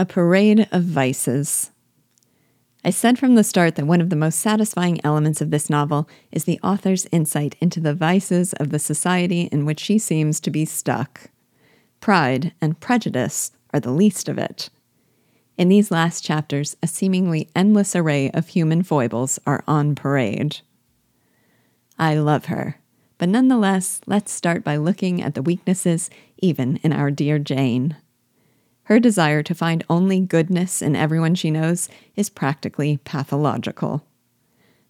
[0.00, 1.72] A parade of vices.
[2.84, 6.08] I said from the start that one of the most satisfying elements of this novel
[6.30, 10.52] is the author's insight into the vices of the society in which she seems to
[10.52, 11.30] be stuck.
[11.98, 14.70] Pride and prejudice are the least of it.
[15.56, 20.60] In these last chapters, a seemingly endless array of human foibles are on parade.
[21.98, 22.78] I love her,
[23.18, 27.96] but nonetheless, let's start by looking at the weaknesses even in our dear Jane.
[28.88, 34.02] Her desire to find only goodness in everyone she knows is practically pathological.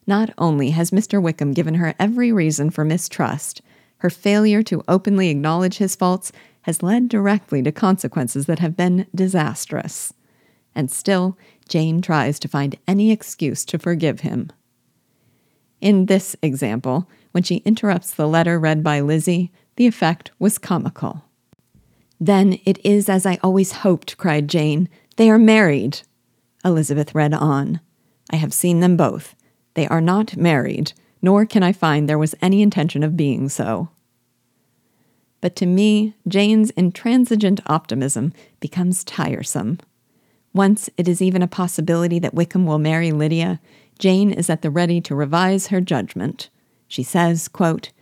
[0.06, 1.20] Not only has Mr.
[1.20, 3.60] Wickham given her every reason for mistrust,
[3.96, 6.30] her failure to openly acknowledge his faults
[6.62, 10.14] has led directly to consequences that have been disastrous.
[10.76, 11.36] And still,
[11.68, 14.52] Jane tries to find any excuse to forgive him.
[15.80, 21.24] In this example, when she interrupts the letter read by Lizzie, the effect was comical.
[22.20, 24.88] Then it is as I always hoped, cried Jane.
[25.16, 26.00] They are married.
[26.64, 27.80] Elizabeth read on.
[28.30, 29.34] I have seen them both.
[29.74, 33.90] They are not married, nor can I find there was any intention of being so.
[35.40, 39.78] But to me, Jane's intransigent optimism becomes tiresome.
[40.52, 43.60] Once it is even a possibility that Wickham will marry Lydia,
[43.98, 46.50] Jane is at the ready to revise her judgment.
[46.88, 47.92] She says, quote,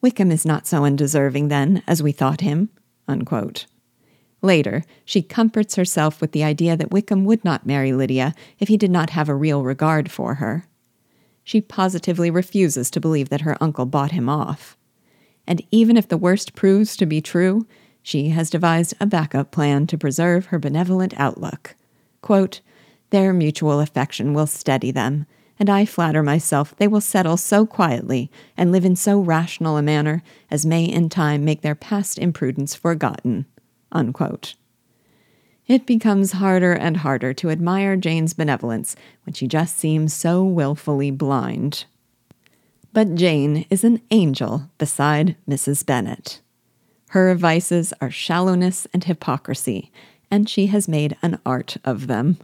[0.00, 2.70] Wickham is not so undeserving, then, as we thought him.
[3.08, 3.66] Unquote.
[4.42, 8.76] Later, she comforts herself with the idea that Wickham would not marry Lydia if he
[8.76, 10.68] did not have a real regard for her.
[11.42, 14.76] She positively refuses to believe that her uncle bought him off.
[15.46, 17.66] And even if the worst proves to be true,
[18.02, 21.74] she has devised a backup plan to preserve her benevolent outlook.
[22.20, 22.60] Quote,
[23.10, 25.26] Their mutual affection will steady them,
[25.58, 29.82] and I flatter myself they will settle so quietly and live in so rational a
[29.82, 33.46] manner as may in time make their past imprudence forgotten.
[33.92, 34.54] Unquote.
[35.66, 41.10] It becomes harder and harder to admire Jane's benevolence when she just seems so wilfully
[41.10, 41.84] blind.
[42.94, 45.84] But Jane is an angel beside Mrs.
[45.84, 46.40] Bennet.
[47.10, 49.92] Her vices are shallowness and hypocrisy,
[50.30, 52.38] and she has made an art of them.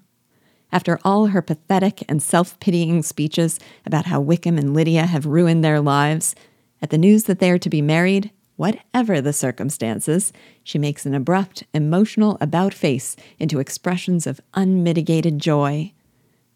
[0.75, 5.63] After all her pathetic and self pitying speeches about how Wickham and Lydia have ruined
[5.63, 6.35] their lives,
[6.83, 10.33] at the news that they are to be married, whatever the circumstances,
[10.65, 15.93] she makes an abrupt, emotional about face into expressions of unmitigated joy.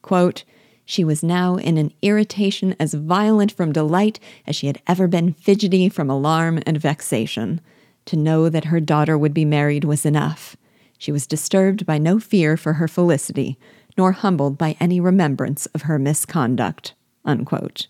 [0.03, 0.43] Quote,
[0.85, 4.19] she was now in an irritation as violent from delight
[4.49, 7.61] as she had ever been fidgety from alarm and vexation.
[8.07, 10.57] To know that her daughter would be married was enough.
[10.97, 13.59] She was disturbed by no fear for her felicity,
[13.99, 16.95] nor humbled by any remembrance of her misconduct.
[17.25, 17.89] Unquote.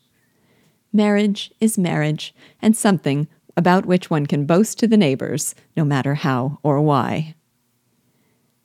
[0.92, 6.14] Marriage is marriage, and something about which one can boast to the neighbors, no matter
[6.14, 7.34] how or why.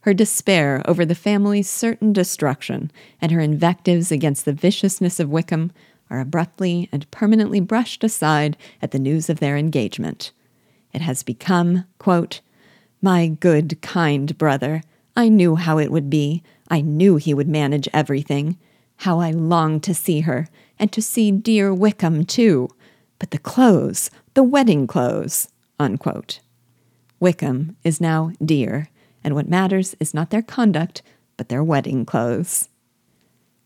[0.01, 5.71] Her despair over the family's certain destruction and her invectives against the viciousness of Wickham
[6.09, 10.31] are abruptly and permanently brushed aside at the news of their engagement.
[10.93, 12.41] It has become, quote,
[13.01, 14.81] My good, kind brother,
[15.15, 16.43] I knew how it would be.
[16.69, 18.57] I knew he would manage everything.
[18.97, 20.47] How I longed to see her,
[20.79, 22.69] and to see dear Wickham, too.
[23.19, 25.49] But the clothes, the wedding clothes.
[25.79, 26.39] Unquote.
[27.19, 28.89] Wickham is now dear,
[29.23, 31.01] and what matters is not their conduct,
[31.37, 32.69] but their wedding clothes.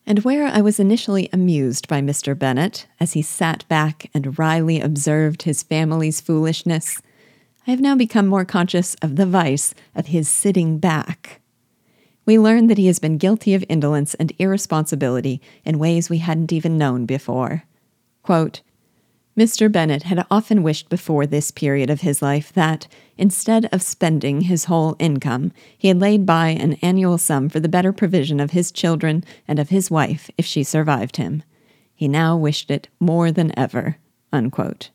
[0.06, 2.38] And where I was initially amused by Mr.
[2.38, 7.02] Bennet as he sat back and wryly observed his family's foolishness,
[7.68, 11.42] I have now become more conscious of the vice of his sitting back
[12.28, 16.52] we learn that he has been guilty of indolence and irresponsibility in ways we hadn't
[16.52, 17.64] even known before.
[18.22, 18.62] Quote,
[19.38, 19.72] Mr.
[19.72, 24.66] Bennet had often wished before this period of his life that, instead of spending his
[24.66, 28.72] whole income, he had laid by an annual sum for the better provision of his
[28.72, 31.44] children and of his wife if she survived him.
[31.96, 33.98] He now wished it more than ever.
[34.34, 34.90] Unquote.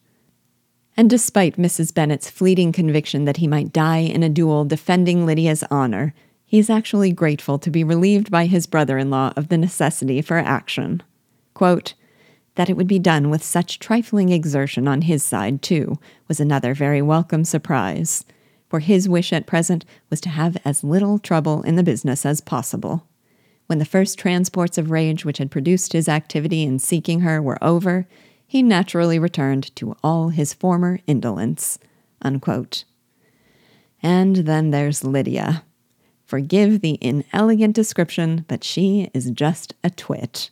[0.97, 1.95] And despite Mrs.
[1.95, 6.13] Bennet's fleeting conviction that he might die in a duel defending Lydia's honor,
[6.53, 10.21] he is actually grateful to be relieved by his brother in law of the necessity
[10.21, 11.03] for action.
[11.55, 11.95] Quote,
[12.57, 15.99] that it would be done with such trifling exertion on his side, too,
[16.29, 18.27] was another very welcome surprise,
[18.69, 22.43] for his wish at present was to have as little trouble in the business as
[22.43, 23.07] possible.
[23.65, 27.65] When the first transports of rage which had produced his activity in seeking her were
[27.65, 28.07] over,
[28.47, 31.79] he naturally returned to all his former indolence.
[32.21, 32.85] Unquote.
[34.03, 35.65] And then there's Lydia.
[36.33, 40.49] Forgive the inelegant description, but she is just a twit.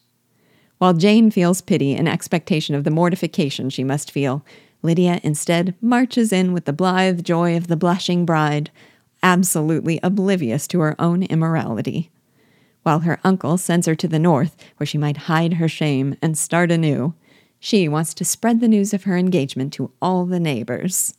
[0.77, 4.45] While Jane feels pity and expectation of the mortification she must feel,
[4.83, 8.71] Lydia instead marches in with the blithe joy of the blushing bride,
[9.23, 12.11] absolutely oblivious to her own immorality.
[12.83, 16.37] While her uncle sends her to the north, where she might hide her shame and
[16.37, 17.15] start anew,
[17.59, 21.15] she wants to spread the news of her engagement to all the neighbors.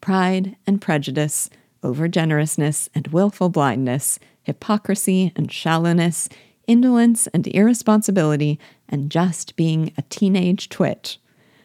[0.00, 1.50] Pride and prejudice,
[1.84, 6.28] overgenerousness and willful blindness, hypocrisy and shallowness,
[6.66, 8.58] indolence and irresponsibility,
[8.88, 11.18] and just being a teenage twit.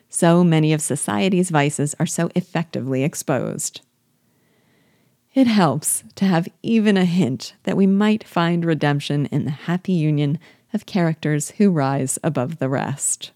[0.10, 3.82] So many of society's vices are so effectively exposed.
[5.34, 9.94] It helps to have even a hint that we might find redemption in the happy
[9.94, 10.40] union
[10.74, 13.32] of characters who rise above the rest.